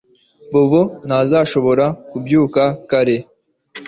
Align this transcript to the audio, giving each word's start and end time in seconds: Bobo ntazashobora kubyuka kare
Bobo 0.51 0.81
ntazashobora 1.07 1.85
kubyuka 2.09 2.63
kare 2.89 3.17